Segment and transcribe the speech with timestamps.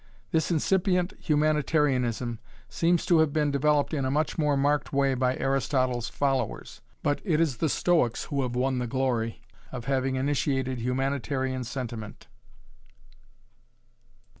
[0.31, 5.35] This incipient humanitarianism seems to have been developed in a much more marked way by
[5.37, 10.79] Aristotle's followers, but it is the Stoics who have won the glory of having initiated
[10.79, 12.25] humanitarian sentiment.